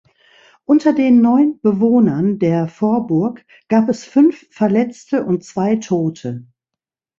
[0.65, 6.47] Unter den neun Bewohnern der Vorburg gab es fünf Verletzte und zwei Tote.